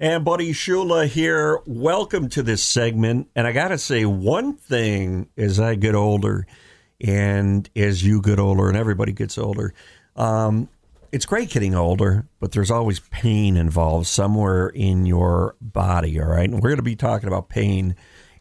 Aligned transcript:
And 0.00 0.24
Buddy 0.24 0.52
Shula 0.52 1.06
here. 1.06 1.60
Welcome 1.66 2.28
to 2.30 2.42
this 2.42 2.64
segment. 2.64 3.30
And 3.36 3.46
I 3.46 3.52
got 3.52 3.68
to 3.68 3.78
say 3.78 4.04
one 4.04 4.54
thing 4.56 5.28
as 5.36 5.60
I 5.60 5.76
get 5.76 5.94
older 5.94 6.48
and 7.00 7.70
as 7.76 8.04
you 8.04 8.20
get 8.20 8.40
older 8.40 8.68
and 8.68 8.76
everybody 8.76 9.12
gets 9.12 9.38
older, 9.38 9.72
um, 10.16 10.68
it's 11.12 11.26
great 11.26 11.50
getting 11.50 11.76
older, 11.76 12.26
but 12.40 12.50
there's 12.50 12.72
always 12.72 12.98
pain 12.98 13.56
involved 13.56 14.08
somewhere 14.08 14.66
in 14.66 15.06
your 15.06 15.54
body. 15.60 16.20
All 16.20 16.26
right. 16.26 16.50
And 16.50 16.54
we're 16.54 16.70
going 16.70 16.76
to 16.78 16.82
be 16.82 16.96
talking 16.96 17.28
about 17.28 17.48
pain 17.48 17.94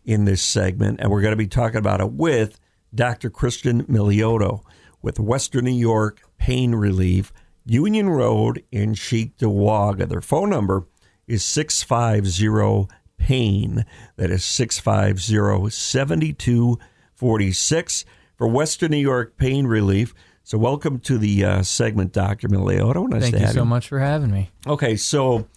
in 0.04 0.26
this 0.26 0.42
segment. 0.42 1.02
And 1.02 1.12
we're 1.12 1.22
going 1.22 1.34
to 1.34 1.38
be 1.38 1.46
talking 1.46 1.78
about 1.78 2.02
it 2.02 2.14
with 2.14 2.60
Dr. 2.96 3.30
Christian 3.30 3.84
Miliotto 3.84 4.64
with 5.04 5.20
Western 5.20 5.66
New 5.66 5.72
York 5.72 6.20
Pain 6.40 6.74
Relief, 6.74 7.32
Union 7.64 8.10
Road 8.10 8.64
in 8.72 8.96
Cheektowaga. 8.96 10.10
Their 10.10 10.22
phone 10.22 10.50
number 10.50 10.88
is 11.28 11.44
650 11.44 12.88
pain. 13.18 13.86
That 14.18 14.32
is 14.32 14.44
650 14.46 15.70
7246 15.70 18.06
for 18.36 18.48
Western 18.48 18.92
New 18.92 18.98
York 18.98 19.38
Pain 19.38 19.68
Relief. 19.68 20.14
So, 20.46 20.58
welcome 20.58 21.00
to 21.00 21.18
the 21.18 21.46
uh, 21.46 21.64
segment, 21.64 22.12
Dr. 22.12 22.50
Miliotto. 22.50 23.08
Nice 23.08 23.22
Thank 23.24 23.36
to 23.36 23.42
you 23.42 23.48
so 23.48 23.64
much 23.64 23.88
for 23.88 24.00
having 24.00 24.30
me. 24.30 24.52
Okay, 24.68 24.98
so 24.98 25.48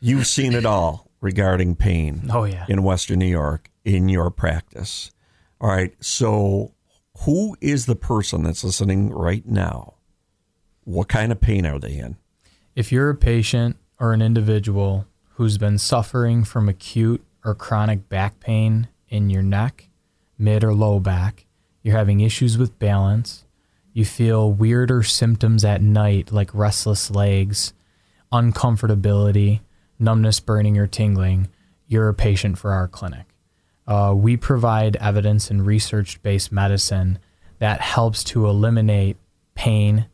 you've 0.00 0.26
seen 0.26 0.54
it 0.54 0.64
all 0.64 1.10
regarding 1.20 1.76
pain 1.76 2.30
Oh, 2.32 2.44
yeah. 2.44 2.64
in 2.68 2.82
Western 2.82 3.18
New 3.18 3.26
York 3.26 3.70
in 3.84 4.08
your 4.08 4.30
practice. 4.30 5.10
All 5.60 5.68
right, 5.68 5.92
so 6.02 6.72
who 7.20 7.54
is 7.60 7.84
the 7.86 7.94
person 7.96 8.42
that's 8.44 8.64
listening 8.64 9.10
right 9.10 9.46
now? 9.46 9.94
What 10.84 11.08
kind 11.08 11.30
of 11.30 11.38
pain 11.40 11.66
are 11.66 11.78
they 11.78 11.96
in? 11.98 12.16
If 12.74 12.90
you're 12.92 13.10
a 13.10 13.14
patient 13.14 13.76
or 13.98 14.12
an 14.12 14.22
individual 14.22 15.06
who's 15.34 15.58
been 15.58 15.78
suffering 15.78 16.44
from 16.44 16.68
acute 16.68 17.22
or 17.44 17.54
chronic 17.54 18.08
back 18.08 18.40
pain 18.40 18.88
in 19.08 19.30
your 19.30 19.42
neck, 19.42 19.88
mid 20.38 20.64
or 20.64 20.74
low 20.74 21.00
back, 21.00 21.46
you're 21.82 21.96
having 21.96 22.20
issues 22.20 22.56
with 22.56 22.78
balance, 22.78 23.44
you 23.92 24.04
feel 24.04 24.50
weirder 24.50 25.02
symptoms 25.02 25.64
at 25.64 25.82
night 25.82 26.32
like 26.32 26.54
restless 26.54 27.10
legs, 27.10 27.72
uncomfortability, 28.32 29.60
numbness, 29.98 30.40
burning, 30.40 30.78
or 30.78 30.86
tingling, 30.86 31.48
you're 31.86 32.08
a 32.08 32.14
patient 32.14 32.58
for 32.58 32.72
our 32.72 32.88
clinic. 32.88 33.26
Uh, 33.86 34.14
we 34.16 34.36
provide 34.36 34.96
evidence 34.96 35.50
and 35.50 35.66
research 35.66 36.22
based 36.22 36.50
medicine 36.50 37.18
that 37.58 37.80
helps 37.80 38.24
to 38.24 38.46
eliminate 38.46 39.16
pain 39.54 40.06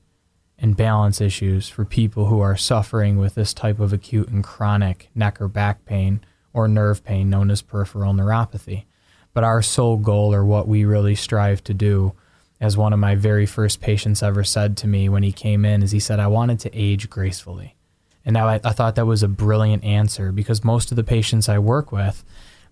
and 0.60 0.76
balance 0.76 1.20
issues 1.20 1.68
for 1.68 1.84
people 1.84 2.26
who 2.26 2.40
are 2.40 2.56
suffering 2.56 3.16
with 3.18 3.34
this 3.34 3.54
type 3.54 3.80
of 3.80 3.92
acute 3.92 4.28
and 4.28 4.44
chronic 4.44 5.08
neck 5.14 5.40
or 5.40 5.48
back 5.48 5.84
pain 5.84 6.20
or 6.52 6.68
nerve 6.68 7.04
pain 7.04 7.30
known 7.30 7.50
as 7.50 7.62
peripheral 7.62 8.12
neuropathy. 8.12 8.84
But 9.32 9.44
our 9.44 9.62
sole 9.62 9.96
goal, 9.96 10.34
or 10.34 10.44
what 10.44 10.66
we 10.66 10.84
really 10.84 11.14
strive 11.14 11.62
to 11.64 11.74
do, 11.74 12.14
as 12.60 12.76
one 12.76 12.92
of 12.92 12.98
my 12.98 13.14
very 13.14 13.46
first 13.46 13.80
patients 13.80 14.22
ever 14.22 14.44
said 14.44 14.76
to 14.78 14.86
me 14.86 15.08
when 15.08 15.22
he 15.22 15.32
came 15.32 15.64
in, 15.64 15.82
is 15.82 15.92
he 15.92 16.00
said, 16.00 16.20
I 16.20 16.26
wanted 16.26 16.60
to 16.60 16.70
age 16.74 17.08
gracefully. 17.08 17.76
And 18.24 18.34
now 18.34 18.48
I, 18.48 18.60
I 18.62 18.72
thought 18.72 18.96
that 18.96 19.06
was 19.06 19.22
a 19.22 19.28
brilliant 19.28 19.84
answer 19.84 20.30
because 20.32 20.62
most 20.62 20.90
of 20.90 20.96
the 20.96 21.04
patients 21.04 21.48
I 21.48 21.58
work 21.58 21.90
with, 21.90 22.22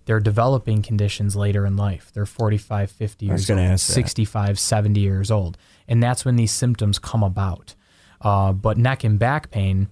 they're 0.04 0.21
developing 0.21 0.82
conditions 0.82 1.37
later 1.37 1.65
in 1.65 1.77
life. 1.77 2.10
They're 2.12 2.27
45, 2.27 2.91
50 2.91 3.28
I 3.28 3.32
was 3.32 3.48
years 3.48 3.50
old, 3.50 3.59
ask 3.60 3.87
that. 3.87 3.93
65, 3.93 4.59
70 4.59 5.00
years 5.00 5.31
old. 5.31 5.56
And 5.87 6.03
that's 6.03 6.25
when 6.25 6.37
these 6.37 6.53
symptoms 6.53 6.98
come 6.98 7.22
about. 7.22 7.75
Uh, 8.21 8.53
but 8.53 8.79
neck 8.79 9.05
and 9.05 9.19
back 9.19 9.51
pain, 9.51 9.89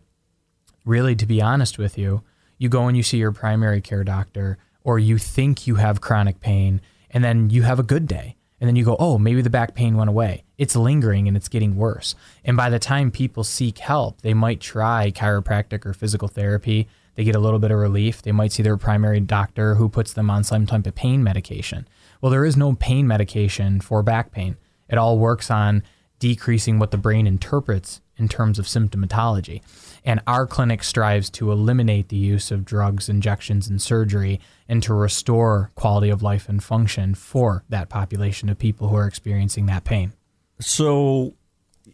really, 0.84 1.14
to 1.16 1.26
be 1.26 1.40
honest 1.40 1.78
with 1.78 1.96
you, 1.96 2.22
you 2.58 2.68
go 2.68 2.88
and 2.88 2.96
you 2.96 3.02
see 3.02 3.18
your 3.18 3.32
primary 3.32 3.80
care 3.80 4.04
doctor, 4.04 4.58
or 4.82 4.98
you 4.98 5.18
think 5.18 5.66
you 5.66 5.76
have 5.76 6.00
chronic 6.00 6.40
pain, 6.40 6.80
and 7.10 7.22
then 7.22 7.50
you 7.50 7.62
have 7.62 7.78
a 7.78 7.84
good 7.84 8.06
day. 8.06 8.36
And 8.58 8.66
then 8.66 8.76
you 8.76 8.84
go, 8.84 8.96
oh, 8.98 9.18
maybe 9.18 9.42
the 9.42 9.50
back 9.50 9.74
pain 9.74 9.96
went 9.96 10.08
away. 10.08 10.44
It's 10.56 10.74
lingering 10.74 11.28
and 11.28 11.36
it's 11.36 11.48
getting 11.48 11.76
worse. 11.76 12.14
And 12.42 12.56
by 12.56 12.70
the 12.70 12.78
time 12.78 13.10
people 13.10 13.44
seek 13.44 13.78
help, 13.78 14.22
they 14.22 14.32
might 14.32 14.60
try 14.60 15.12
chiropractic 15.14 15.84
or 15.84 15.92
physical 15.92 16.26
therapy. 16.26 16.88
They 17.16 17.24
get 17.24 17.36
a 17.36 17.40
little 17.40 17.58
bit 17.58 17.70
of 17.70 17.78
relief. 17.78 18.22
They 18.22 18.32
might 18.32 18.52
see 18.52 18.62
their 18.62 18.78
primary 18.78 19.20
doctor 19.20 19.74
who 19.74 19.90
puts 19.90 20.14
them 20.14 20.30
on 20.30 20.42
some 20.42 20.66
type 20.66 20.86
of 20.86 20.94
pain 20.94 21.22
medication. 21.22 21.86
Well, 22.22 22.32
there 22.32 22.46
is 22.46 22.56
no 22.56 22.74
pain 22.74 23.06
medication 23.06 23.80
for 23.80 24.02
back 24.02 24.32
pain. 24.32 24.56
It 24.88 24.96
all 24.96 25.18
works 25.18 25.50
on 25.50 25.82
decreasing 26.18 26.78
what 26.78 26.92
the 26.92 26.96
brain 26.96 27.26
interprets 27.26 28.00
in 28.18 28.28
terms 28.28 28.58
of 28.58 28.66
symptomatology. 28.66 29.62
And 30.04 30.20
our 30.26 30.46
clinic 30.46 30.84
strives 30.84 31.28
to 31.30 31.50
eliminate 31.50 32.08
the 32.08 32.16
use 32.16 32.50
of 32.50 32.64
drugs, 32.64 33.08
injections, 33.08 33.68
and 33.68 33.82
surgery 33.82 34.40
and 34.68 34.82
to 34.84 34.94
restore 34.94 35.70
quality 35.74 36.10
of 36.10 36.22
life 36.22 36.48
and 36.48 36.62
function 36.62 37.14
for 37.14 37.64
that 37.68 37.88
population 37.88 38.48
of 38.48 38.58
people 38.58 38.88
who 38.88 38.96
are 38.96 39.06
experiencing 39.06 39.66
that 39.66 39.84
pain. 39.84 40.12
So, 40.60 41.34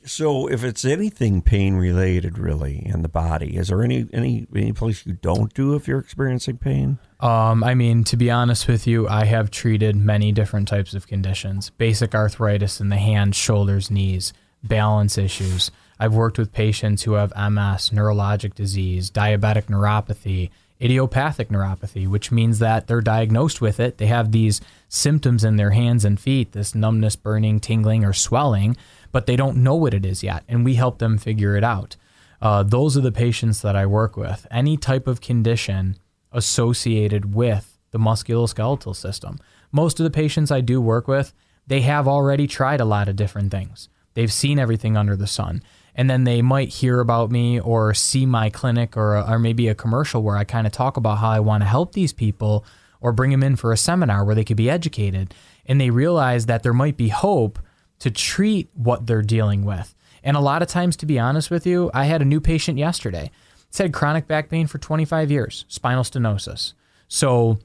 so 0.05 0.47
if 0.49 0.63
it's 0.63 0.85
anything 0.85 1.43
pain 1.43 1.75
related, 1.75 2.39
really, 2.39 2.85
in 2.85 3.03
the 3.03 3.09
body, 3.09 3.57
is 3.57 3.69
there 3.69 3.83
any 3.83 4.07
any 4.13 4.47
any 4.55 4.73
place 4.73 5.05
you 5.07 5.15
don't 5.15 5.53
do 5.55 5.75
if 5.75 5.89
you're 5.89 5.99
experiencing 5.99 6.59
pain? 6.59 6.99
Um, 7.21 7.63
I 7.63 7.75
mean, 7.75 8.05
to 8.05 8.17
be 8.17 8.31
honest 8.31 8.69
with 8.69 8.87
you, 8.87 9.09
I 9.09 9.25
have 9.25 9.51
treated 9.51 9.97
many 9.97 10.33
different 10.33 10.69
types 10.69 10.95
of 10.95 11.07
conditions 11.07 11.71
basic 11.71 12.15
arthritis 12.15 12.81
in 12.81 12.89
the 12.89 12.97
hands, 12.97 13.37
shoulders, 13.37 13.91
knees, 13.91 14.33
balance 14.63 15.19
issues. 15.19 15.71
I've 16.03 16.15
worked 16.15 16.37
with 16.37 16.53
patients 16.53 17.05
who 17.05 17.13
have 17.13 17.31
MS, 17.31 17.91
neurologic 17.91 18.55
disease, 18.55 19.09
diabetic 19.09 19.67
neuropathy, 19.67 20.51
idiopathic 20.81 21.49
neuropathy, 21.49 22.09
which 22.09 22.33
means 22.33 22.59
that 22.59 22.89
they're 22.89 23.01
diagnosed 23.01 23.61
with 23.61 23.79
it. 23.79 23.99
They 23.99 24.07
have 24.07 24.33
these 24.33 24.61
symptoms 24.89 25.45
in 25.45 25.55
their 25.55 25.71
hands 25.71 26.05
and 26.05 26.19
feet, 26.19 26.51
this 26.51 26.75
numbness, 26.75 27.15
burning, 27.15 27.61
tingling, 27.61 28.05
or 28.05 28.13
swelling, 28.13 28.77
but 29.13 29.27
they 29.27 29.37
don't 29.37 29.59
know 29.59 29.77
what 29.77 29.95
it 29.95 30.05
is 30.05 30.25
yet. 30.25 30.43
And 30.49 30.65
we 30.65 30.75
help 30.75 30.99
them 30.99 31.19
figure 31.19 31.55
it 31.57 31.63
out. 31.63 31.95
Uh, 32.41 32.65
those 32.65 32.97
are 32.97 33.01
the 33.01 33.13
patients 33.13 33.63
that 33.63 33.77
I 33.77 33.87
work 33.87 34.17
with. 34.17 34.45
Any 34.51 34.77
type 34.77 35.07
of 35.07 35.21
condition 35.21 35.99
associated 36.33 37.33
with 37.33 37.79
the 37.93 38.01
musculoskeletal 38.01 38.97
system. 38.97 39.39
Most 39.71 40.01
of 40.01 40.05
the 40.05 40.11
patients 40.11 40.51
I 40.51 40.63
do 40.63 40.81
work 40.81 41.07
with, 41.07 41.33
they 41.69 41.83
have 41.83 42.09
already 42.09 42.49
tried 42.49 42.81
a 42.81 42.85
lot 42.85 43.09
of 43.09 43.15
different 43.15 43.53
things. 43.53 43.89
They've 44.15 44.33
seen 44.33 44.59
everything 44.59 44.97
under 44.97 45.15
the 45.15 45.29
sun. 45.29 45.63
And 45.95 46.09
then 46.09 46.25
they 46.25 46.41
might 46.41 46.69
hear 46.69 47.01
about 47.01 47.31
me 47.31 47.61
or 47.61 47.93
see 47.93 48.25
my 48.25 48.49
clinic 48.49 48.97
or, 48.97 49.17
or 49.17 49.39
maybe 49.39 49.69
a 49.69 49.75
commercial 49.75 50.23
where 50.23 50.37
I 50.37 50.45
kind 50.45 50.67
of 50.67 50.73
talk 50.73 50.97
about 50.97 51.19
how 51.19 51.31
I 51.31 51.41
want 51.41 51.63
to 51.63 51.69
help 51.69 51.93
these 51.93 52.13
people 52.13 52.65
or 53.01 53.13
bring 53.13 53.31
them 53.31 53.43
in 53.43 53.57
for 53.57 53.73
a 53.73 53.77
seminar 53.77 54.25
where 54.25 54.35
they 54.35 54.45
could 54.45 54.57
be 54.57 54.71
educated. 54.71 55.35
And 55.67 55.81
they 55.81 55.91
realize 55.91 56.47
that 56.47 56.63
there 56.63 56.73
might 56.73 56.97
be 56.97 57.09
hope 57.09 57.59
to 57.99 58.11
treat 58.11 58.71
what 58.75 59.07
they're 59.07 59.23
dealing 59.23 59.65
with. 59.65 59.95
And 60.25 60.37
a 60.37 60.41
lot 60.41 60.63
of 60.63 60.69
times, 60.69 60.97
to 60.97 61.07
be 61.07 61.19
honest 61.19 61.51
with 61.51 61.67
you, 61.67 61.91
I 61.93 62.05
had 62.05 62.23
a 62.23 62.25
new 62.25 62.41
patient 62.41 62.79
yesterday. 62.79 63.31
He's 63.69 63.79
had 63.79 63.93
chronic 63.93 64.27
back 64.27 64.49
pain 64.49 64.67
for 64.67 64.79
25 64.79 65.31
years, 65.31 65.65
spinal 65.69 66.05
stenosis. 66.05 66.75
So 67.09 67.59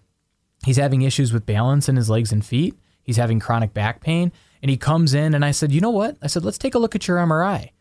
he's 0.65 0.77
having 0.77 1.03
issues 1.03 1.31
with 1.31 1.45
balance 1.45 1.87
in 1.87 1.95
his 1.95 2.09
legs 2.09 2.31
and 2.31 2.45
feet. 2.45 2.75
He's 3.03 3.17
having 3.17 3.39
chronic 3.39 3.73
back 3.73 4.01
pain. 4.01 4.31
And 4.61 4.71
he 4.71 4.77
comes 4.77 5.13
in 5.13 5.33
and 5.33 5.45
I 5.45 5.51
said, 5.51 5.71
You 5.71 5.81
know 5.81 5.91
what? 5.91 6.17
I 6.21 6.27
said, 6.27 6.43
Let's 6.43 6.57
take 6.57 6.75
a 6.75 6.79
look 6.79 6.95
at 6.95 7.07
your 7.07 7.17
MRI. 7.17 7.71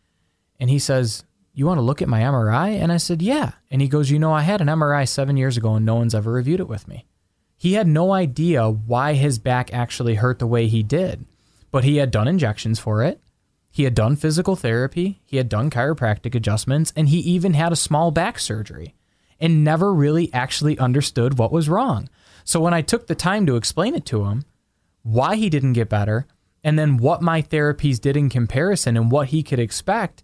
And 0.59 0.69
he 0.69 0.79
says, 0.79 1.23
You 1.53 1.65
want 1.65 1.77
to 1.77 1.83
look 1.83 2.01
at 2.01 2.09
my 2.09 2.21
MRI? 2.21 2.79
And 2.79 2.91
I 2.91 2.97
said, 2.97 3.21
Yeah. 3.21 3.53
And 3.69 3.81
he 3.81 3.87
goes, 3.87 4.09
You 4.09 4.19
know, 4.19 4.33
I 4.33 4.41
had 4.41 4.61
an 4.61 4.67
MRI 4.67 5.07
seven 5.07 5.37
years 5.37 5.57
ago 5.57 5.75
and 5.75 5.85
no 5.85 5.95
one's 5.95 6.15
ever 6.15 6.31
reviewed 6.31 6.59
it 6.59 6.67
with 6.67 6.87
me. 6.87 7.05
He 7.57 7.73
had 7.73 7.87
no 7.87 8.13
idea 8.13 8.69
why 8.69 9.13
his 9.13 9.39
back 9.39 9.73
actually 9.73 10.15
hurt 10.15 10.39
the 10.39 10.47
way 10.47 10.67
he 10.67 10.83
did, 10.83 11.25
but 11.71 11.83
he 11.83 11.97
had 11.97 12.11
done 12.11 12.27
injections 12.27 12.79
for 12.79 13.03
it. 13.03 13.19
He 13.71 13.83
had 13.83 13.95
done 13.95 14.15
physical 14.15 14.55
therapy, 14.55 15.21
he 15.25 15.37
had 15.37 15.49
done 15.49 15.69
chiropractic 15.69 16.33
adjustments, 16.35 16.93
and 16.95 17.09
he 17.09 17.19
even 17.19 17.53
had 17.53 17.71
a 17.71 17.75
small 17.75 18.11
back 18.11 18.39
surgery 18.39 18.95
and 19.39 19.63
never 19.63 19.93
really 19.93 20.33
actually 20.33 20.79
understood 20.79 21.37
what 21.37 21.51
was 21.51 21.69
wrong. 21.69 22.09
So 22.43 22.59
when 22.59 22.73
I 22.73 22.81
took 22.81 23.07
the 23.07 23.15
time 23.15 23.45
to 23.45 23.55
explain 23.55 23.93
it 23.93 24.05
to 24.07 24.25
him, 24.25 24.45
why 25.03 25.35
he 25.35 25.49
didn't 25.49 25.73
get 25.73 25.89
better, 25.89 26.25
and 26.63 26.77
then 26.77 26.97
what 26.97 27.21
my 27.21 27.41
therapies 27.41 27.99
did 27.99 28.17
in 28.17 28.29
comparison 28.29 28.97
and 28.97 29.11
what 29.11 29.27
he 29.27 29.43
could 29.43 29.59
expect, 29.59 30.23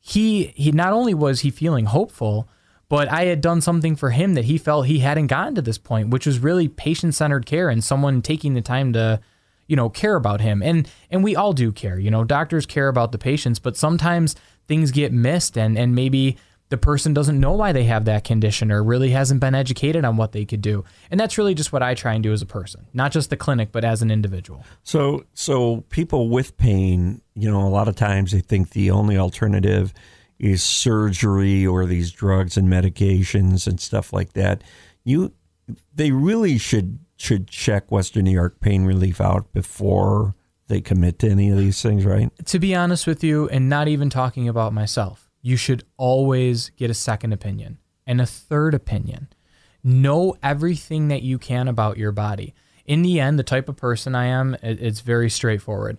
he 0.00 0.52
he 0.56 0.72
not 0.72 0.92
only 0.92 1.14
was 1.14 1.40
he 1.40 1.50
feeling 1.50 1.84
hopeful, 1.84 2.48
But 2.90 3.08
I 3.08 3.26
had 3.26 3.40
done 3.40 3.60
something 3.60 3.94
for 3.94 4.10
him 4.10 4.34
that 4.34 4.46
he 4.46 4.58
felt 4.58 4.86
he 4.86 4.98
hadn't 4.98 5.28
gotten 5.28 5.54
to 5.54 5.62
this 5.62 5.78
point, 5.78 6.10
which 6.10 6.26
was 6.26 6.40
really 6.40 6.66
patient 6.66 7.14
centered 7.14 7.46
care 7.46 7.68
and 7.70 7.84
someone 7.84 8.20
taking 8.20 8.54
the 8.54 8.60
time 8.60 8.92
to, 8.94 9.20
you 9.68 9.76
know, 9.76 9.88
care 9.88 10.16
about 10.16 10.40
him. 10.40 10.60
And 10.60 10.90
and 11.08 11.22
we 11.22 11.36
all 11.36 11.52
do 11.52 11.70
care. 11.70 12.00
You 12.00 12.10
know, 12.10 12.24
doctors 12.24 12.66
care 12.66 12.88
about 12.88 13.12
the 13.12 13.18
patients, 13.18 13.60
but 13.60 13.76
sometimes 13.76 14.34
things 14.66 14.90
get 14.90 15.12
missed 15.12 15.56
and 15.56 15.78
and 15.78 15.94
maybe 15.94 16.36
the 16.70 16.78
person 16.78 17.12
doesn't 17.12 17.38
know 17.38 17.52
why 17.52 17.72
they 17.72 17.84
have 17.84 18.04
that 18.06 18.24
condition 18.24 18.70
or 18.70 18.82
really 18.82 19.10
hasn't 19.10 19.40
been 19.40 19.54
educated 19.54 20.04
on 20.04 20.16
what 20.16 20.32
they 20.32 20.44
could 20.44 20.62
do. 20.62 20.84
And 21.10 21.18
that's 21.18 21.36
really 21.36 21.52
just 21.52 21.72
what 21.72 21.82
I 21.82 21.94
try 21.94 22.14
and 22.14 22.22
do 22.22 22.32
as 22.32 22.42
a 22.42 22.46
person, 22.46 22.86
not 22.94 23.10
just 23.12 23.28
the 23.28 23.36
clinic, 23.36 23.70
but 23.72 23.84
as 23.84 24.02
an 24.02 24.10
individual. 24.10 24.64
So, 24.84 25.24
so 25.34 25.82
people 25.90 26.28
with 26.28 26.56
pain, 26.56 27.22
you 27.34 27.50
know, 27.50 27.66
a 27.66 27.68
lot 27.68 27.88
of 27.88 27.96
times 27.96 28.30
they 28.30 28.40
think 28.40 28.70
the 28.70 28.90
only 28.92 29.18
alternative 29.18 29.92
is 30.38 30.62
surgery 30.62 31.66
or 31.66 31.86
these 31.86 32.12
drugs 32.12 32.56
and 32.56 32.68
medications 32.68 33.66
and 33.66 33.80
stuff 33.80 34.12
like 34.12 34.32
that. 34.34 34.62
You, 35.04 35.32
they 35.94 36.12
really 36.12 36.56
should 36.56 37.00
should 37.16 37.48
check 37.48 37.92
Western 37.92 38.24
New 38.24 38.30
York 38.30 38.60
Pain 38.60 38.86
Relief 38.86 39.20
out 39.20 39.52
before 39.52 40.34
they 40.68 40.80
commit 40.80 41.18
to 41.18 41.28
any 41.28 41.50
of 41.50 41.58
these 41.58 41.82
things, 41.82 42.06
right? 42.06 42.30
To 42.46 42.58
be 42.58 42.74
honest 42.74 43.06
with 43.06 43.22
you, 43.22 43.46
and 43.50 43.68
not 43.68 43.88
even 43.88 44.08
talking 44.08 44.48
about 44.48 44.72
myself 44.72 45.29
you 45.42 45.56
should 45.56 45.84
always 45.96 46.70
get 46.70 46.90
a 46.90 46.94
second 46.94 47.32
opinion 47.32 47.78
and 48.06 48.20
a 48.20 48.26
third 48.26 48.74
opinion. 48.74 49.28
Know 49.82 50.36
everything 50.42 51.08
that 51.08 51.22
you 51.22 51.38
can 51.38 51.68
about 51.68 51.96
your 51.96 52.12
body. 52.12 52.54
In 52.84 53.02
the 53.02 53.20
end, 53.20 53.38
the 53.38 53.44
type 53.44 53.68
of 53.68 53.76
person 53.76 54.14
I 54.14 54.26
am, 54.26 54.56
it's 54.62 55.00
very 55.00 55.30
straightforward. 55.30 55.98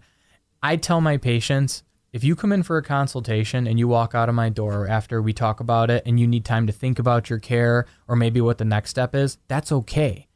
I 0.62 0.76
tell 0.76 1.02
my 1.02 1.18
patients 1.18 1.84
if 2.14 2.26
you 2.26 2.36
come 2.36 2.52
in 2.52 2.64
for 2.64 2.76
a 2.78 2.84
consultation 2.84 3.66
and 3.66 3.80
you 3.80 3.88
walk 3.88 4.14
out 4.14 4.28
of 4.28 4.36
my 4.36 4.50
door 4.50 4.86
after 4.86 5.22
we 5.22 5.32
talk 5.32 5.62
about 5.62 5.90
it 5.90 6.04
and 6.06 6.20
you 6.20 6.28
need 6.28 6.44
time 6.44 6.68
to 6.68 6.74
think 6.74 7.00
about 7.00 7.30
your 7.30 7.40
care 7.40 7.86
or 8.08 8.18
maybe 8.18 8.42
what 8.42 8.58
the 8.58 8.66
next 8.66 8.90
step 8.90 9.16
is, 9.16 9.38
that's 9.48 9.72
okay. 9.72 10.28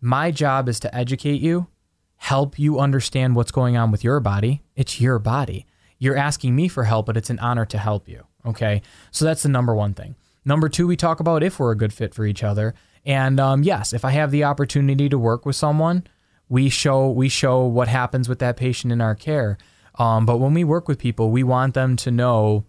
My 0.00 0.32
job 0.32 0.68
is 0.68 0.80
to 0.80 0.94
educate 0.94 1.40
you, 1.40 1.68
help 2.16 2.58
you 2.58 2.80
understand 2.80 3.36
what's 3.36 3.52
going 3.52 3.76
on 3.76 3.92
with 3.92 4.02
your 4.02 4.18
body. 4.18 4.62
It's 4.74 5.00
your 5.00 5.20
body. 5.20 5.66
You're 5.98 6.16
asking 6.16 6.56
me 6.56 6.66
for 6.66 6.84
help, 6.84 7.06
but 7.06 7.16
it's 7.16 7.30
an 7.30 7.38
honor 7.38 7.66
to 7.66 7.78
help 7.78 8.08
you. 8.08 8.26
Okay. 8.44 8.82
So 9.10 9.24
that's 9.24 9.42
the 9.42 9.48
number 9.48 9.74
one 9.74 9.94
thing. 9.94 10.16
Number 10.44 10.68
two, 10.68 10.86
we 10.86 10.96
talk 10.96 11.20
about 11.20 11.42
if 11.42 11.58
we're 11.58 11.72
a 11.72 11.76
good 11.76 11.92
fit 11.92 12.14
for 12.14 12.24
each 12.24 12.42
other. 12.42 12.74
And 13.04 13.38
um, 13.38 13.62
yes, 13.62 13.92
if 13.92 14.04
I 14.04 14.10
have 14.10 14.30
the 14.30 14.44
opportunity 14.44 15.08
to 15.08 15.18
work 15.18 15.44
with 15.44 15.56
someone, 15.56 16.06
we 16.48 16.68
show 16.68 17.10
we 17.10 17.28
show 17.28 17.64
what 17.64 17.88
happens 17.88 18.28
with 18.28 18.40
that 18.40 18.56
patient 18.56 18.92
in 18.92 19.00
our 19.00 19.14
care. 19.14 19.58
Um, 19.98 20.26
but 20.26 20.38
when 20.38 20.54
we 20.54 20.64
work 20.64 20.88
with 20.88 20.98
people, 20.98 21.30
we 21.30 21.42
want 21.42 21.74
them 21.74 21.96
to 21.96 22.10
know 22.10 22.64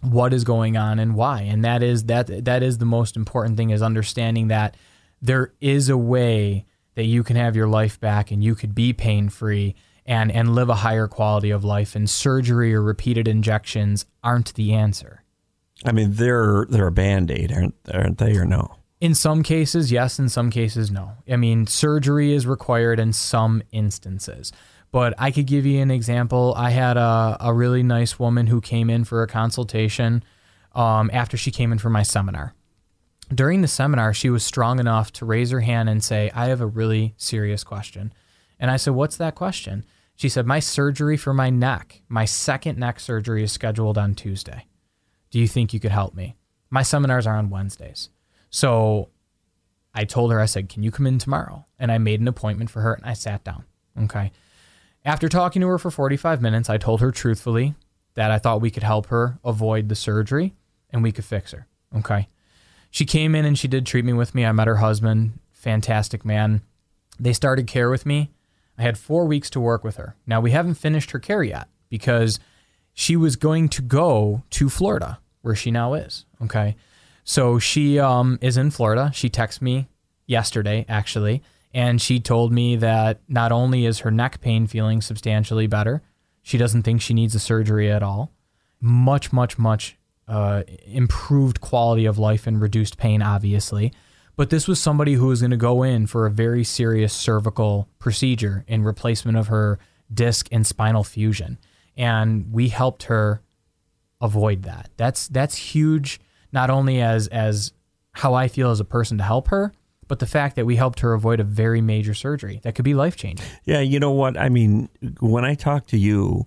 what 0.00 0.32
is 0.32 0.44
going 0.44 0.76
on 0.76 0.98
and 0.98 1.14
why. 1.14 1.42
And 1.42 1.64
that 1.64 1.82
is 1.82 2.04
that 2.04 2.44
that 2.44 2.62
is 2.62 2.78
the 2.78 2.84
most 2.84 3.16
important 3.16 3.56
thing 3.56 3.70
is 3.70 3.82
understanding 3.82 4.48
that 4.48 4.76
there 5.20 5.52
is 5.60 5.88
a 5.88 5.96
way 5.96 6.66
that 6.94 7.04
you 7.04 7.22
can 7.22 7.36
have 7.36 7.56
your 7.56 7.68
life 7.68 7.98
back 7.98 8.30
and 8.30 8.42
you 8.42 8.54
could 8.54 8.74
be 8.74 8.92
pain 8.92 9.28
free 9.28 9.74
and 10.08 10.32
and 10.32 10.54
live 10.54 10.70
a 10.70 10.76
higher 10.76 11.06
quality 11.06 11.50
of 11.50 11.62
life 11.62 11.94
and 11.94 12.08
surgery 12.10 12.74
or 12.74 12.82
repeated 12.82 13.28
injections 13.28 14.06
aren't 14.24 14.54
the 14.54 14.72
answer. 14.72 15.22
I 15.84 15.92
mean, 15.92 16.14
they're 16.14 16.66
they're 16.68 16.88
a 16.88 16.92
band-aid, 16.92 17.52
aren't 17.52 17.74
aren't 17.92 18.18
they 18.18 18.34
or 18.36 18.44
no? 18.44 18.74
In 19.00 19.14
some 19.14 19.44
cases, 19.44 19.92
yes, 19.92 20.18
in 20.18 20.28
some 20.28 20.50
cases 20.50 20.90
no. 20.90 21.12
I 21.30 21.36
mean, 21.36 21.68
surgery 21.68 22.32
is 22.32 22.46
required 22.46 22.98
in 22.98 23.12
some 23.12 23.62
instances. 23.70 24.50
But 24.90 25.12
I 25.18 25.30
could 25.30 25.46
give 25.46 25.66
you 25.66 25.82
an 25.82 25.90
example. 25.90 26.54
I 26.56 26.70
had 26.70 26.96
a, 26.96 27.36
a 27.38 27.52
really 27.52 27.82
nice 27.82 28.18
woman 28.18 28.46
who 28.46 28.62
came 28.62 28.88
in 28.88 29.04
for 29.04 29.22
a 29.22 29.26
consultation 29.26 30.24
um, 30.74 31.10
after 31.12 31.36
she 31.36 31.50
came 31.50 31.72
in 31.72 31.78
for 31.78 31.90
my 31.90 32.02
seminar. 32.02 32.54
During 33.32 33.60
the 33.60 33.68
seminar, 33.68 34.14
she 34.14 34.30
was 34.30 34.42
strong 34.42 34.80
enough 34.80 35.12
to 35.12 35.26
raise 35.26 35.50
her 35.50 35.60
hand 35.60 35.90
and 35.90 36.02
say, 36.02 36.30
I 36.34 36.46
have 36.46 36.62
a 36.62 36.66
really 36.66 37.14
serious 37.18 37.62
question. 37.62 38.14
And 38.58 38.70
I 38.70 38.78
said, 38.78 38.94
What's 38.94 39.18
that 39.18 39.34
question? 39.34 39.84
She 40.18 40.28
said, 40.28 40.46
My 40.46 40.58
surgery 40.58 41.16
for 41.16 41.32
my 41.32 41.48
neck, 41.48 42.02
my 42.08 42.24
second 42.24 42.76
neck 42.76 42.98
surgery 42.98 43.44
is 43.44 43.52
scheduled 43.52 43.96
on 43.96 44.16
Tuesday. 44.16 44.66
Do 45.30 45.38
you 45.38 45.46
think 45.46 45.72
you 45.72 45.78
could 45.78 45.92
help 45.92 46.12
me? 46.12 46.34
My 46.70 46.82
seminars 46.82 47.24
are 47.24 47.36
on 47.36 47.50
Wednesdays. 47.50 48.10
So 48.50 49.10
I 49.94 50.04
told 50.04 50.32
her, 50.32 50.40
I 50.40 50.46
said, 50.46 50.68
Can 50.68 50.82
you 50.82 50.90
come 50.90 51.06
in 51.06 51.20
tomorrow? 51.20 51.66
And 51.78 51.92
I 51.92 51.98
made 51.98 52.20
an 52.20 52.26
appointment 52.26 52.68
for 52.68 52.80
her 52.80 52.94
and 52.94 53.06
I 53.06 53.12
sat 53.12 53.44
down. 53.44 53.64
Okay. 53.96 54.32
After 55.04 55.28
talking 55.28 55.62
to 55.62 55.68
her 55.68 55.78
for 55.78 55.92
45 55.92 56.42
minutes, 56.42 56.68
I 56.68 56.78
told 56.78 57.00
her 57.00 57.12
truthfully 57.12 57.76
that 58.14 58.32
I 58.32 58.38
thought 58.38 58.60
we 58.60 58.72
could 58.72 58.82
help 58.82 59.06
her 59.06 59.38
avoid 59.44 59.88
the 59.88 59.94
surgery 59.94 60.56
and 60.90 61.00
we 61.00 61.12
could 61.12 61.26
fix 61.26 61.52
her. 61.52 61.68
Okay. 61.96 62.26
She 62.90 63.04
came 63.04 63.36
in 63.36 63.44
and 63.44 63.56
she 63.56 63.68
did 63.68 63.86
treatment 63.86 64.18
with 64.18 64.34
me. 64.34 64.44
I 64.44 64.50
met 64.50 64.66
her 64.66 64.78
husband, 64.78 65.38
fantastic 65.52 66.24
man. 66.24 66.62
They 67.20 67.32
started 67.32 67.68
care 67.68 67.88
with 67.88 68.04
me 68.04 68.32
I 68.78 68.82
had 68.82 68.96
four 68.96 69.26
weeks 69.26 69.50
to 69.50 69.60
work 69.60 69.82
with 69.82 69.96
her. 69.96 70.14
Now, 70.26 70.40
we 70.40 70.52
haven't 70.52 70.74
finished 70.74 71.10
her 71.10 71.18
care 71.18 71.42
yet 71.42 71.68
because 71.88 72.38
she 72.94 73.16
was 73.16 73.36
going 73.36 73.68
to 73.70 73.82
go 73.82 74.42
to 74.50 74.68
Florida, 74.68 75.18
where 75.42 75.56
she 75.56 75.70
now 75.70 75.94
is. 75.94 76.24
Okay. 76.42 76.76
So 77.24 77.58
she 77.58 77.98
um, 77.98 78.38
is 78.40 78.56
in 78.56 78.70
Florida. 78.70 79.10
She 79.12 79.28
texted 79.28 79.62
me 79.62 79.88
yesterday, 80.26 80.86
actually, 80.88 81.42
and 81.74 82.00
she 82.00 82.20
told 82.20 82.52
me 82.52 82.76
that 82.76 83.20
not 83.28 83.52
only 83.52 83.84
is 83.84 84.00
her 84.00 84.10
neck 84.10 84.40
pain 84.40 84.66
feeling 84.66 85.02
substantially 85.02 85.66
better, 85.66 86.02
she 86.42 86.56
doesn't 86.56 86.84
think 86.84 87.02
she 87.02 87.14
needs 87.14 87.34
a 87.34 87.38
surgery 87.40 87.90
at 87.90 88.02
all. 88.02 88.32
Much, 88.80 89.32
much, 89.32 89.58
much 89.58 89.98
uh, 90.28 90.62
improved 90.86 91.60
quality 91.60 92.06
of 92.06 92.18
life 92.18 92.46
and 92.46 92.60
reduced 92.60 92.96
pain, 92.96 93.22
obviously. 93.22 93.92
But 94.38 94.50
this 94.50 94.68
was 94.68 94.80
somebody 94.80 95.14
who 95.14 95.26
was 95.26 95.40
going 95.40 95.50
to 95.50 95.56
go 95.56 95.82
in 95.82 96.06
for 96.06 96.24
a 96.24 96.30
very 96.30 96.62
serious 96.62 97.12
cervical 97.12 97.88
procedure 97.98 98.64
in 98.68 98.84
replacement 98.84 99.36
of 99.36 99.48
her 99.48 99.80
disc 100.14 100.46
and 100.52 100.64
spinal 100.64 101.02
fusion. 101.02 101.58
And 101.96 102.52
we 102.52 102.68
helped 102.68 103.02
her 103.04 103.42
avoid 104.20 104.62
that. 104.62 104.90
That's 104.96 105.26
that's 105.26 105.56
huge 105.56 106.20
not 106.52 106.70
only 106.70 107.00
as 107.00 107.26
as 107.26 107.72
how 108.12 108.34
I 108.34 108.46
feel 108.46 108.70
as 108.70 108.78
a 108.78 108.84
person 108.84 109.18
to 109.18 109.24
help 109.24 109.48
her, 109.48 109.72
but 110.06 110.20
the 110.20 110.26
fact 110.26 110.54
that 110.54 110.66
we 110.66 110.76
helped 110.76 111.00
her 111.00 111.14
avoid 111.14 111.40
a 111.40 111.44
very 111.44 111.80
major 111.80 112.14
surgery 112.14 112.60
that 112.62 112.76
could 112.76 112.84
be 112.84 112.94
life 112.94 113.16
changing. 113.16 113.44
Yeah, 113.64 113.80
you 113.80 113.98
know 113.98 114.12
what? 114.12 114.38
I 114.38 114.50
mean, 114.50 114.88
when 115.18 115.44
I 115.44 115.56
talk 115.56 115.88
to 115.88 115.98
you, 115.98 116.46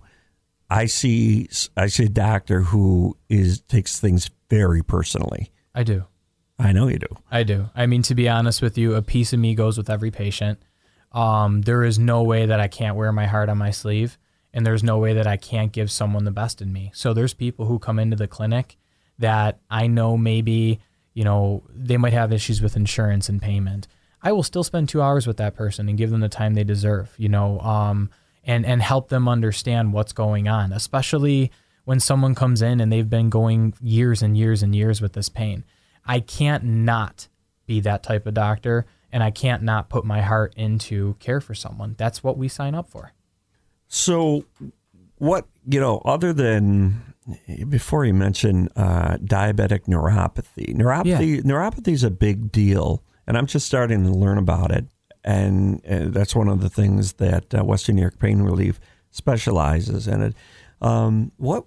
I 0.70 0.86
see 0.86 1.46
I 1.76 1.88
see 1.88 2.04
a 2.06 2.08
doctor 2.08 2.62
who 2.62 3.18
is 3.28 3.60
takes 3.60 4.00
things 4.00 4.30
very 4.48 4.82
personally. 4.82 5.52
I 5.74 5.82
do. 5.82 6.06
I 6.62 6.72
know 6.72 6.88
you 6.88 6.98
do. 6.98 7.08
I 7.30 7.42
do. 7.42 7.70
I 7.74 7.86
mean, 7.86 8.02
to 8.02 8.14
be 8.14 8.28
honest 8.28 8.62
with 8.62 8.78
you, 8.78 8.94
a 8.94 9.02
piece 9.02 9.32
of 9.32 9.40
me 9.40 9.54
goes 9.54 9.76
with 9.76 9.90
every 9.90 10.10
patient. 10.10 10.60
Um, 11.10 11.62
there 11.62 11.82
is 11.82 11.98
no 11.98 12.22
way 12.22 12.46
that 12.46 12.60
I 12.60 12.68
can't 12.68 12.96
wear 12.96 13.12
my 13.12 13.26
heart 13.26 13.48
on 13.48 13.58
my 13.58 13.70
sleeve, 13.70 14.16
and 14.54 14.64
there's 14.64 14.84
no 14.84 14.98
way 14.98 15.12
that 15.14 15.26
I 15.26 15.36
can't 15.36 15.72
give 15.72 15.90
someone 15.90 16.24
the 16.24 16.30
best 16.30 16.62
in 16.62 16.72
me. 16.72 16.92
So 16.94 17.12
there's 17.12 17.34
people 17.34 17.66
who 17.66 17.78
come 17.78 17.98
into 17.98 18.16
the 18.16 18.28
clinic 18.28 18.76
that 19.18 19.58
I 19.70 19.88
know 19.88 20.16
maybe 20.16 20.80
you 21.14 21.24
know 21.24 21.64
they 21.68 21.96
might 21.96 22.14
have 22.14 22.32
issues 22.32 22.62
with 22.62 22.76
insurance 22.76 23.28
and 23.28 23.42
payment. 23.42 23.88
I 24.22 24.32
will 24.32 24.44
still 24.44 24.64
spend 24.64 24.88
two 24.88 25.02
hours 25.02 25.26
with 25.26 25.36
that 25.38 25.56
person 25.56 25.88
and 25.88 25.98
give 25.98 26.10
them 26.10 26.20
the 26.20 26.28
time 26.28 26.54
they 26.54 26.64
deserve. 26.64 27.12
You 27.18 27.28
know, 27.28 27.58
um, 27.60 28.10
and 28.44 28.64
and 28.64 28.80
help 28.80 29.08
them 29.08 29.28
understand 29.28 29.92
what's 29.92 30.12
going 30.12 30.48
on, 30.48 30.72
especially 30.72 31.50
when 31.84 31.98
someone 31.98 32.34
comes 32.34 32.62
in 32.62 32.80
and 32.80 32.92
they've 32.92 33.10
been 33.10 33.30
going 33.30 33.74
years 33.80 34.22
and 34.22 34.38
years 34.38 34.62
and 34.62 34.74
years 34.74 35.00
with 35.00 35.14
this 35.14 35.28
pain. 35.28 35.64
I 36.04 36.20
can't 36.20 36.64
not 36.64 37.28
be 37.66 37.80
that 37.80 38.02
type 38.02 38.26
of 38.26 38.34
doctor 38.34 38.86
and 39.12 39.22
I 39.22 39.30
can't 39.30 39.62
not 39.62 39.88
put 39.88 40.04
my 40.04 40.22
heart 40.22 40.54
into 40.56 41.14
care 41.20 41.40
for 41.40 41.54
someone. 41.54 41.94
That's 41.98 42.24
what 42.24 42.38
we 42.38 42.48
sign 42.48 42.74
up 42.74 42.88
for. 42.88 43.12
So, 43.86 44.46
what, 45.18 45.46
you 45.68 45.78
know, 45.78 45.98
other 46.04 46.32
than 46.32 47.14
before 47.68 48.04
you 48.04 48.14
mentioned 48.14 48.70
uh, 48.74 49.18
diabetic 49.18 49.86
neuropathy, 49.86 50.74
neuropathy, 50.74 51.36
yeah. 51.36 51.42
neuropathy 51.42 51.92
is 51.92 52.02
a 52.02 52.10
big 52.10 52.50
deal. 52.50 53.04
And 53.26 53.36
I'm 53.36 53.46
just 53.46 53.66
starting 53.66 54.02
to 54.04 54.10
learn 54.10 54.38
about 54.38 54.72
it. 54.72 54.86
And 55.24 55.84
uh, 55.86 56.06
that's 56.08 56.34
one 56.34 56.48
of 56.48 56.60
the 56.60 56.70
things 56.70 57.14
that 57.14 57.54
uh, 57.54 57.64
Western 57.64 57.96
New 57.96 58.02
York 58.02 58.18
Pain 58.18 58.42
Relief 58.42 58.80
specializes 59.10 60.08
in 60.08 60.22
it. 60.22 60.34
Um, 60.80 61.30
what 61.36 61.66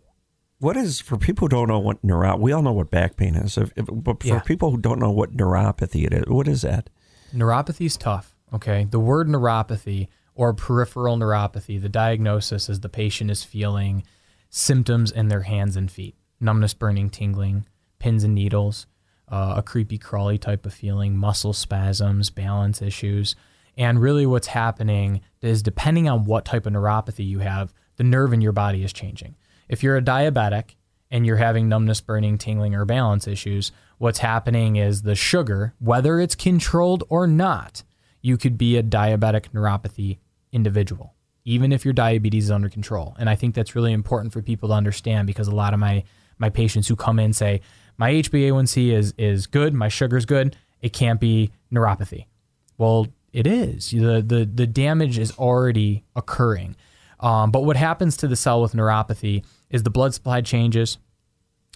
what 0.60 0.78
is 0.78 1.02
for 1.02 1.18
people 1.18 1.46
who 1.46 1.50
don't 1.50 1.68
know 1.68 1.80
what 1.80 2.02
neuropathy? 2.02 2.40
We 2.40 2.52
all 2.52 2.62
know 2.62 2.72
what 2.72 2.90
back 2.90 3.18
pain 3.18 3.36
is, 3.36 3.58
if, 3.58 3.72
if, 3.76 3.86
but 3.92 4.22
for 4.22 4.28
yeah. 4.28 4.40
people 4.40 4.72
who 4.72 4.78
don't 4.78 5.00
know 5.00 5.12
what 5.12 5.36
neuropathy 5.36 6.06
it 6.06 6.14
is, 6.14 6.24
what 6.28 6.48
is 6.48 6.62
that? 6.62 6.90
Neuropathy 7.34 7.86
is 7.86 7.98
tough. 7.98 8.36
Okay, 8.54 8.88
the 8.90 9.00
word 9.00 9.28
neuropathy 9.28 10.08
or 10.34 10.54
peripheral 10.54 11.18
neuropathy, 11.18 11.82
the 11.82 11.90
diagnosis 11.90 12.70
is 12.70 12.80
the 12.82 12.90
patient 12.90 13.32
is 13.32 13.44
feeling 13.44 14.04
symptoms 14.50 15.12
in 15.12 15.28
their 15.28 15.42
hands 15.42 15.76
and 15.76 15.92
feet, 15.92 16.16
numbness, 16.40 16.74
burning, 16.74 17.10
tingling, 17.10 17.66
pins 18.00 18.24
and 18.24 18.36
needles, 18.36 18.86
uh, 19.30 19.56
a 19.58 19.64
creepy 19.64 19.98
crawly 19.98 20.38
type 20.38 20.66
of 20.66 20.74
feeling, 20.74 21.18
muscle 21.18 21.54
spasms, 21.54 22.30
balance 22.30 22.82
issues. 22.82 23.36
And 23.78 24.00
really, 24.00 24.26
what's 24.26 24.48
happening 24.48 25.22
is 25.42 25.62
depending 25.62 26.08
on 26.08 26.24
what 26.24 26.46
type 26.46 26.66
of 26.66 26.74
neuropathy 26.74 27.28
you 27.28 27.40
have, 27.40 27.74
the 27.98 28.04
nerve 28.04 28.32
in 28.32 28.42
your 28.42 28.54
body 28.54 28.84
is 28.84 28.94
changing. 28.94 29.36
If 29.68 29.84
you're 29.84 29.98
a 29.98 30.02
diabetic 30.02 30.76
and 31.10 31.26
you're 31.26 31.38
having 31.38 31.70
numbness, 31.70 32.02
burning, 32.02 32.38
tingling, 32.38 32.76
or 32.76 32.86
balance 32.86 33.28
issues, 33.28 33.72
what's 33.98 34.20
happening 34.20 34.76
is 34.76 35.02
the 35.02 35.16
sugar, 35.16 35.74
whether 35.80 36.20
it's 36.20 36.36
controlled 36.36 37.04
or 37.10 37.28
not, 37.28 37.84
you 38.22 38.38
could 38.38 38.58
be 38.58 38.78
a 38.78 38.84
diabetic 38.84 39.50
neuropathy 39.54 40.18
individual, 40.52 41.14
even 41.44 41.72
if 41.72 41.86
your 41.86 41.94
diabetes 41.94 42.46
is 42.46 42.52
under 42.52 42.70
control. 42.70 43.16
And 43.20 43.30
I 43.30 43.36
think 43.36 43.56
that's 43.56 43.76
really 43.76 43.94
important 43.94 44.34
for 44.34 44.42
people 44.42 44.70
to 44.70 44.76
understand 44.76 45.28
because 45.28 45.48
a 45.48 45.56
lot 45.56 45.74
of 45.74 45.80
my 45.80 46.04
my 46.38 46.50
patients 46.50 46.90
who 46.90 46.98
come 46.98 47.18
in 47.18 47.32
say, 47.32 47.62
my 47.98 48.12
HbA1c 48.12 48.92
is 48.92 49.14
is 49.18 49.48
good, 49.48 49.74
my 49.74 49.88
sugar's 49.88 50.26
good, 50.26 50.56
it 50.82 50.92
can't 50.92 51.20
be 51.20 51.52
neuropathy. 51.72 52.26
Well, 52.78 53.08
it 53.32 53.48
is. 53.48 53.92
The 53.92 54.24
the 54.26 54.50
the 54.52 54.68
damage 54.68 55.18
is 55.18 55.32
already 55.38 56.04
occurring. 56.16 56.76
Um, 57.20 57.52
but 57.52 57.64
what 57.64 57.78
happens 57.78 58.18
to 58.18 58.28
the 58.28 58.36
cell 58.36 58.62
with 58.62 58.74
neuropathy 58.74 59.46
is 59.70 59.84
the 59.84 59.90
blood 59.90 60.14
supply 60.14 60.42
changes, 60.42 60.98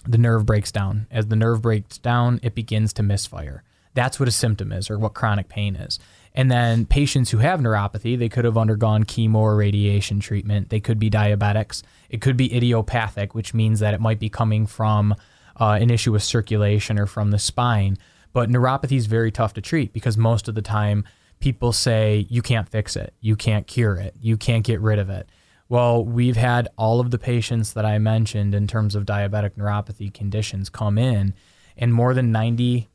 the 0.06 0.18
nerve 0.18 0.46
breaks 0.46 0.72
down. 0.72 1.06
As 1.10 1.26
the 1.26 1.36
nerve 1.36 1.62
breaks 1.62 1.98
down, 1.98 2.40
it 2.42 2.54
begins 2.54 2.92
to 2.94 3.02
misfire. 3.02 3.62
That's 3.94 4.20
what 4.20 4.28
a 4.28 4.32
symptom 4.32 4.72
is, 4.72 4.88
or 4.90 4.98
what 4.98 5.14
chronic 5.14 5.48
pain 5.48 5.76
is. 5.76 5.98
And 6.34 6.50
then 6.50 6.86
patients 6.86 7.30
who 7.30 7.38
have 7.38 7.60
neuropathy, 7.60 8.16
they 8.18 8.28
could 8.28 8.44
have 8.44 8.56
undergone 8.56 9.04
chemo 9.04 9.36
or 9.36 9.56
radiation 9.56 10.20
treatment. 10.20 10.70
They 10.70 10.80
could 10.80 10.98
be 10.98 11.10
diabetics. 11.10 11.82
It 12.08 12.20
could 12.20 12.36
be 12.36 12.54
idiopathic, 12.54 13.34
which 13.34 13.52
means 13.52 13.80
that 13.80 13.94
it 13.94 14.00
might 14.00 14.20
be 14.20 14.28
coming 14.28 14.66
from 14.66 15.14
uh, 15.58 15.78
an 15.80 15.90
issue 15.90 16.12
with 16.12 16.22
circulation 16.22 16.98
or 16.98 17.06
from 17.06 17.32
the 17.32 17.38
spine. 17.38 17.98
But 18.32 18.48
neuropathy 18.48 18.96
is 18.96 19.06
very 19.06 19.32
tough 19.32 19.54
to 19.54 19.60
treat 19.60 19.92
because 19.92 20.16
most 20.16 20.46
of 20.46 20.54
the 20.54 20.62
time 20.62 21.04
people 21.40 21.72
say 21.72 22.26
you 22.30 22.42
can't 22.42 22.68
fix 22.68 22.94
it, 22.94 23.12
you 23.20 23.34
can't 23.34 23.66
cure 23.66 23.96
it, 23.96 24.14
you 24.20 24.36
can't 24.36 24.64
get 24.64 24.80
rid 24.80 25.00
of 25.00 25.10
it. 25.10 25.28
Well, 25.70 26.04
we've 26.04 26.36
had 26.36 26.66
all 26.76 26.98
of 26.98 27.12
the 27.12 27.18
patients 27.18 27.74
that 27.74 27.86
I 27.86 27.96
mentioned 27.98 28.56
in 28.56 28.66
terms 28.66 28.96
of 28.96 29.06
diabetic 29.06 29.52
neuropathy 29.52 30.12
conditions 30.12 30.68
come 30.68 30.98
in, 30.98 31.32
and 31.76 31.94
more 31.94 32.12
than 32.12 32.32
90 32.32 32.88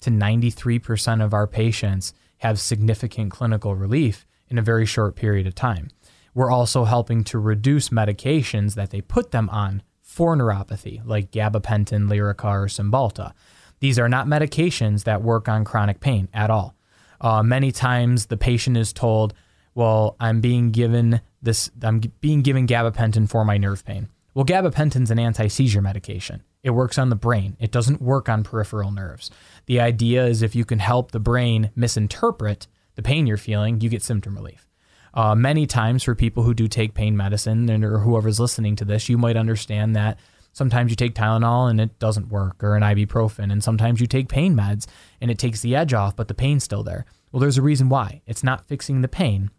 to 0.00 0.10
93% 0.10 1.24
of 1.24 1.32
our 1.32 1.46
patients 1.46 2.12
have 2.38 2.58
significant 2.58 3.30
clinical 3.30 3.76
relief 3.76 4.26
in 4.48 4.58
a 4.58 4.62
very 4.62 4.84
short 4.84 5.14
period 5.14 5.46
of 5.46 5.54
time. 5.54 5.90
We're 6.34 6.50
also 6.50 6.86
helping 6.86 7.22
to 7.22 7.38
reduce 7.38 7.90
medications 7.90 8.74
that 8.74 8.90
they 8.90 9.00
put 9.00 9.30
them 9.30 9.48
on 9.50 9.84
for 10.02 10.36
neuropathy, 10.36 11.00
like 11.04 11.30
gabapentin, 11.30 12.08
Lyrica, 12.08 12.46
or 12.46 12.66
Cymbalta. 12.66 13.32
These 13.78 13.96
are 13.96 14.08
not 14.08 14.26
medications 14.26 15.04
that 15.04 15.22
work 15.22 15.48
on 15.48 15.64
chronic 15.64 16.00
pain 16.00 16.28
at 16.34 16.50
all. 16.50 16.74
Uh, 17.20 17.44
many 17.44 17.70
times 17.70 18.26
the 18.26 18.36
patient 18.36 18.76
is 18.76 18.92
told, 18.92 19.34
well, 19.76 20.16
I'm 20.18 20.40
being 20.40 20.72
given 20.72 21.20
this, 21.42 21.70
I'm 21.82 22.00
being 22.20 22.42
given 22.42 22.66
gabapentin 22.66 23.28
for 23.28 23.44
my 23.44 23.56
nerve 23.56 23.84
pain. 23.84 24.08
Well, 24.34 24.44
gabapentin's 24.44 25.10
an 25.10 25.18
anti 25.18 25.48
seizure 25.48 25.82
medication. 25.82 26.42
It 26.62 26.70
works 26.70 26.98
on 26.98 27.08
the 27.08 27.16
brain, 27.16 27.56
it 27.58 27.70
doesn't 27.70 28.02
work 28.02 28.28
on 28.28 28.44
peripheral 28.44 28.90
nerves. 28.90 29.30
The 29.66 29.80
idea 29.80 30.26
is 30.26 30.42
if 30.42 30.54
you 30.54 30.64
can 30.64 30.80
help 30.80 31.12
the 31.12 31.20
brain 31.20 31.70
misinterpret 31.76 32.66
the 32.98 33.02
pain 33.02 33.28
you're 33.28 33.36
feeling, 33.36 33.80
you 33.80 33.88
get 33.88 34.02
symptom 34.02 34.34
relief. 34.34 34.66
Uh, 35.14 35.32
many 35.32 35.66
times, 35.66 36.02
for 36.02 36.16
people 36.16 36.42
who 36.42 36.52
do 36.52 36.66
take 36.66 36.94
pain 36.94 37.16
medicine, 37.16 37.68
and 37.68 37.84
or 37.84 38.00
whoever's 38.00 38.40
listening 38.40 38.74
to 38.74 38.84
this, 38.84 39.08
you 39.08 39.16
might 39.16 39.36
understand 39.36 39.94
that 39.94 40.18
sometimes 40.52 40.90
you 40.90 40.96
take 40.96 41.14
Tylenol 41.14 41.70
and 41.70 41.80
it 41.80 41.96
doesn't 42.00 42.28
work, 42.28 42.62
or 42.62 42.74
an 42.74 42.82
ibuprofen, 42.82 43.52
and 43.52 43.62
sometimes 43.62 44.00
you 44.00 44.08
take 44.08 44.28
pain 44.28 44.56
meds 44.56 44.86
and 45.20 45.30
it 45.30 45.38
takes 45.38 45.60
the 45.60 45.76
edge 45.76 45.94
off, 45.94 46.16
but 46.16 46.26
the 46.26 46.34
pain's 46.34 46.64
still 46.64 46.82
there. 46.82 47.06
Well, 47.30 47.40
there's 47.40 47.56
a 47.56 47.62
reason 47.62 47.88
why. 47.88 48.22
It's 48.26 48.42
not 48.42 48.66
fixing 48.66 49.00
the 49.00 49.08
pain. 49.08 49.50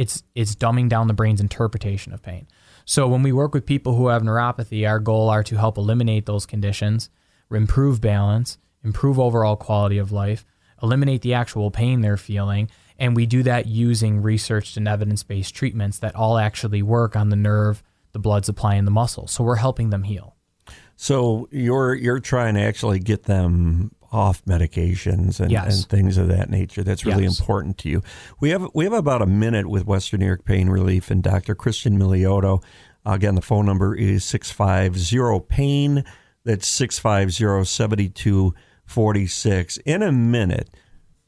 It's 0.00 0.22
it's 0.34 0.54
dumbing 0.54 0.88
down 0.88 1.08
the 1.08 1.20
brain's 1.20 1.42
interpretation 1.42 2.14
of 2.14 2.22
pain. 2.22 2.46
So 2.86 3.06
when 3.06 3.22
we 3.22 3.32
work 3.32 3.52
with 3.52 3.66
people 3.66 3.94
who 3.94 4.08
have 4.08 4.22
neuropathy, 4.22 4.88
our 4.88 4.98
goal 4.98 5.28
are 5.28 5.44
to 5.44 5.56
help 5.56 5.76
eliminate 5.76 6.24
those 6.24 6.46
conditions, 6.46 7.10
improve 7.50 8.00
balance, 8.00 8.56
improve 8.82 9.18
overall 9.20 9.56
quality 9.56 9.98
of 9.98 10.10
life, 10.10 10.46
eliminate 10.82 11.20
the 11.20 11.34
actual 11.34 11.70
pain 11.70 12.00
they're 12.00 12.16
feeling, 12.16 12.70
and 12.98 13.14
we 13.14 13.26
do 13.26 13.42
that 13.42 13.66
using 13.66 14.22
researched 14.22 14.78
and 14.78 14.88
evidence-based 14.88 15.54
treatments 15.54 15.98
that 15.98 16.16
all 16.16 16.38
actually 16.38 16.82
work 16.82 17.14
on 17.14 17.28
the 17.28 17.36
nerve, 17.36 17.82
the 18.12 18.18
blood 18.18 18.46
supply 18.46 18.76
and 18.76 18.86
the 18.86 18.90
muscle. 19.02 19.26
So 19.26 19.44
we're 19.44 19.56
helping 19.56 19.90
them 19.90 20.04
heal. 20.04 20.34
So 20.96 21.46
you're 21.50 21.94
you're 21.94 22.20
trying 22.20 22.54
to 22.54 22.62
actually 22.62 23.00
get 23.00 23.24
them 23.24 23.90
off 24.12 24.44
medications 24.44 25.40
and, 25.40 25.50
yes. 25.50 25.82
and 25.82 25.88
things 25.88 26.18
of 26.18 26.28
that 26.28 26.50
nature. 26.50 26.82
That's 26.82 27.04
really 27.04 27.24
yes. 27.24 27.38
important 27.38 27.78
to 27.78 27.88
you. 27.88 28.02
We 28.40 28.50
have 28.50 28.68
we 28.74 28.84
have 28.84 28.92
about 28.92 29.22
a 29.22 29.26
minute 29.26 29.68
with 29.68 29.86
Western 29.86 30.20
New 30.20 30.26
York 30.26 30.44
Pain 30.44 30.68
Relief 30.68 31.10
and 31.10 31.22
Dr. 31.22 31.54
Christian 31.54 31.98
Miliotto. 31.98 32.62
Again, 33.04 33.34
the 33.34 33.42
phone 33.42 33.66
number 33.66 33.94
is 33.94 34.24
650 34.24 35.46
pain. 35.48 36.04
That's 36.44 36.68
650 36.68 37.64
7246. 37.64 39.76
In 39.78 40.02
a 40.02 40.12
minute, 40.12 40.68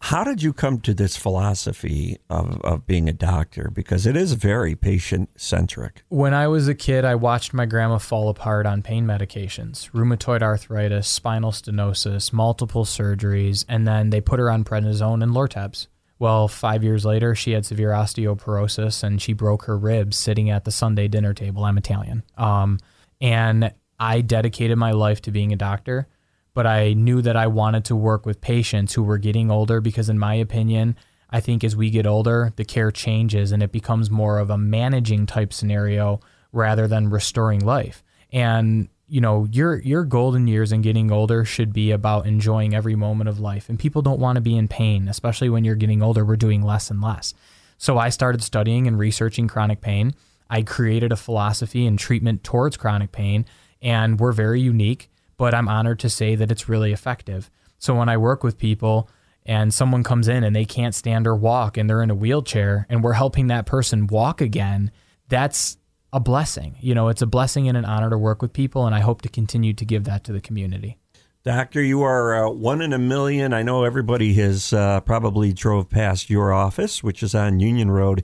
how 0.02 0.25
did 0.25 0.42
you 0.42 0.52
come 0.52 0.80
to 0.80 0.92
this 0.92 1.16
philosophy 1.16 2.18
of, 2.28 2.61
of 2.62 2.87
being 2.88 3.09
a 3.09 3.12
doctor? 3.12 3.71
Because 3.73 4.04
it 4.04 4.16
is 4.16 4.32
very 4.32 4.75
patient 4.75 5.30
centric. 5.37 6.02
When 6.09 6.35
I 6.35 6.49
was 6.49 6.66
a 6.66 6.75
kid, 6.75 7.04
I 7.04 7.14
watched 7.14 7.54
my 7.54 7.66
grandma 7.66 7.99
fall 7.99 8.28
apart 8.28 8.66
on 8.66 8.82
pain 8.82 9.06
medications 9.06 9.90
rheumatoid 9.92 10.42
arthritis, 10.42 11.06
spinal 11.06 11.52
stenosis, 11.52 12.32
multiple 12.32 12.85
surgeries, 12.85 13.64
and 13.68 13.87
then 13.87 14.11
they 14.11 14.21
put 14.21 14.40
her 14.40 14.50
on 14.50 14.64
prednisone 14.64 15.23
and 15.23 15.32
Lortabs. 15.32 15.87
Well, 16.18 16.49
five 16.49 16.82
years 16.82 17.04
later, 17.04 17.37
she 17.37 17.52
had 17.52 17.64
severe 17.64 17.90
osteoporosis 17.90 19.04
and 19.04 19.23
she 19.23 19.35
broke 19.35 19.66
her 19.66 19.78
ribs 19.78 20.18
sitting 20.18 20.50
at 20.50 20.64
the 20.64 20.73
Sunday 20.73 21.06
dinner 21.06 21.32
table. 21.32 21.64
I'm 21.64 21.78
Italian. 21.78 22.25
Um, 22.37 22.80
and 23.21 23.73
I 24.00 24.21
dedicated 24.21 24.78
my 24.78 24.90
life 24.90 25.23
to 25.23 25.30
being 25.30 25.52
a 25.52 25.56
doctor 25.56 26.09
but 26.54 26.66
I 26.66 26.92
knew 26.92 27.23
that 27.23 27.37
I 27.37 27.47
wanted 27.47 27.85
to 27.87 27.97
work 27.97 28.26
with 28.26 28.40
patients 28.40 28.94
who 28.94 29.02
were 29.02 29.18
getting 29.18 29.50
older 29.50 29.80
because, 29.80 30.09
in 30.09 30.18
my 30.18 30.35
opinion, 30.35 30.97
I 31.30 31.40
think 31.40 31.64
as 31.64 31.75
we 31.75 31.90
get 31.90 32.06
older, 32.06 32.52
the 32.56 32.64
care 32.64 32.90
changes 32.90 33.52
and 33.52 33.62
it 33.62 33.73
becomes 33.73 34.11
more 34.11 34.38
of 34.38 34.50
a 34.50 34.59
managing 34.59 35.26
type 35.26 35.52
scenario 35.52 36.21
rather 36.52 36.87
than 36.87 37.09
restoring 37.09 37.64
life. 37.64 38.04
And 38.32 38.88
you 39.09 39.21
know, 39.21 39.47
your 39.50 39.78
your 39.80 40.04
golden 40.04 40.47
years 40.47 40.73
and 40.73 40.82
getting 40.82 41.12
older 41.12 41.44
should 41.44 41.73
be 41.73 41.90
about 41.90 42.26
enjoying 42.26 42.75
every 42.75 42.97
moment 42.97 43.28
of 43.28 43.40
life. 43.40 43.68
And 43.68 43.78
people 43.78 44.00
don't 44.00 44.21
want 44.21 44.37
to 44.37 44.40
be 44.40 44.56
in 44.56 44.68
pain, 44.68 45.09
especially 45.09 45.50
when 45.50 45.64
you're 45.64 45.75
getting 45.75 46.02
older. 46.02 46.25
We're 46.25 46.37
doing 46.37 46.62
less 46.62 46.90
and 46.90 47.00
less. 47.00 47.35
So 47.76 47.99
I 47.99 48.09
started 48.09 48.42
studying 48.42 48.87
and 48.87 48.99
researching 48.99 49.49
chronic 49.49 49.80
pain. 49.80 50.14
I 50.49 50.62
created 50.62 51.12
a 51.12 51.16
philosophy 51.16 51.87
and 51.87 51.99
treatment 51.99 52.44
towards 52.44 52.76
chronic 52.76 53.12
pain, 53.12 53.44
and 53.82 54.18
we're 54.18 54.32
very 54.32 54.61
unique 54.61 55.11
but 55.42 55.54
I'm 55.54 55.66
honored 55.66 55.99
to 55.99 56.08
say 56.08 56.37
that 56.37 56.52
it's 56.52 56.68
really 56.68 56.92
effective. 56.92 57.50
So 57.78 57.96
when 57.96 58.08
I 58.08 58.16
work 58.16 58.44
with 58.44 58.58
people 58.58 59.11
and 59.44 59.75
someone 59.75 60.04
comes 60.04 60.28
in 60.28 60.44
and 60.44 60.54
they 60.54 60.64
can't 60.64 60.94
stand 60.94 61.26
or 61.26 61.34
walk 61.34 61.76
and 61.76 61.90
they're 61.90 62.00
in 62.00 62.12
a 62.12 62.14
wheelchair 62.14 62.87
and 62.88 63.02
we're 63.02 63.14
helping 63.14 63.49
that 63.49 63.66
person 63.66 64.06
walk 64.06 64.40
again, 64.40 64.92
that's 65.28 65.78
a 66.12 66.20
blessing. 66.20 66.76
You 66.78 66.94
know, 66.94 67.08
it's 67.08 67.22
a 67.22 67.26
blessing 67.26 67.66
and 67.66 67.76
an 67.76 67.84
honor 67.84 68.08
to 68.08 68.16
work 68.16 68.40
with 68.40 68.52
people, 68.52 68.87
and 68.87 68.94
I 68.94 69.00
hope 69.00 69.20
to 69.22 69.28
continue 69.28 69.72
to 69.72 69.84
give 69.84 70.04
that 70.04 70.22
to 70.22 70.32
the 70.32 70.40
community. 70.40 70.96
Doctor, 71.42 71.82
you 71.82 72.02
are 72.02 72.46
uh, 72.46 72.49
one 72.49 72.80
in 72.80 72.92
a 72.92 72.99
million. 73.00 73.52
I 73.52 73.64
know 73.64 73.82
everybody 73.82 74.34
has 74.34 74.72
uh, 74.72 75.00
probably 75.00 75.52
drove 75.52 75.90
past 75.90 76.30
your 76.30 76.52
office, 76.52 77.02
which 77.02 77.20
is 77.20 77.34
on 77.34 77.58
Union 77.58 77.90
Road 77.90 78.22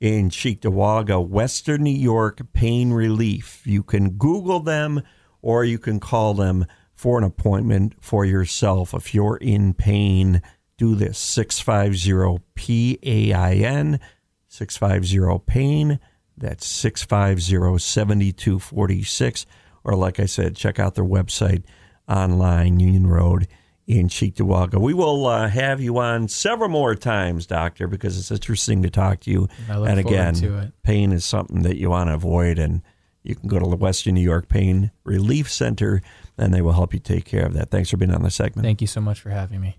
in 0.00 0.30
Cheektowaga, 0.30 1.28
Western 1.28 1.82
New 1.82 1.90
York 1.90 2.40
Pain 2.54 2.94
Relief. 2.94 3.60
You 3.66 3.82
can 3.82 4.12
Google 4.12 4.60
them 4.60 5.02
or 5.44 5.62
you 5.62 5.78
can 5.78 6.00
call 6.00 6.32
them 6.32 6.64
for 6.94 7.18
an 7.18 7.24
appointment 7.24 7.92
for 8.00 8.24
yourself. 8.24 8.94
If 8.94 9.14
you're 9.14 9.36
in 9.36 9.74
pain, 9.74 10.40
do 10.78 10.94
this 10.94 11.18
650 11.18 12.38
PAIN, 12.54 14.00
650 14.48 15.44
PAIN. 15.46 16.00
That's 16.36 16.66
650 16.66 17.78
7246. 17.78 19.46
Or, 19.84 19.94
like 19.94 20.18
I 20.18 20.24
said, 20.24 20.56
check 20.56 20.78
out 20.80 20.94
their 20.94 21.04
website 21.04 21.64
online, 22.08 22.80
Union 22.80 23.06
Road 23.06 23.46
in 23.86 24.08
Cheektowaga. 24.08 24.80
We 24.80 24.94
will 24.94 25.26
uh, 25.26 25.46
have 25.48 25.82
you 25.82 25.98
on 25.98 26.28
several 26.28 26.70
more 26.70 26.94
times, 26.94 27.46
Doctor, 27.46 27.86
because 27.86 28.18
it's 28.18 28.30
interesting 28.30 28.82
to 28.82 28.88
talk 28.88 29.20
to 29.20 29.30
you. 29.30 29.48
and 29.90 30.00
again, 30.00 30.34
pain 30.82 31.12
is 31.12 31.26
something 31.26 31.62
that 31.64 31.76
you 31.76 31.90
want 31.90 32.08
to 32.08 32.14
avoid. 32.14 32.58
And 32.58 32.80
you 33.24 33.34
can 33.34 33.48
go 33.48 33.58
to 33.58 33.68
the 33.68 33.76
Western 33.76 34.14
New 34.14 34.20
York 34.20 34.48
Pain 34.48 34.92
Relief 35.02 35.50
Center 35.50 36.02
and 36.38 36.54
they 36.54 36.60
will 36.60 36.72
help 36.72 36.92
you 36.94 37.00
take 37.00 37.24
care 37.24 37.44
of 37.44 37.54
that. 37.54 37.70
Thanks 37.70 37.90
for 37.90 37.96
being 37.96 38.14
on 38.14 38.22
the 38.22 38.30
segment. 38.30 38.64
Thank 38.64 38.80
you 38.80 38.86
so 38.86 39.00
much 39.00 39.20
for 39.20 39.30
having 39.30 39.60
me. 39.60 39.78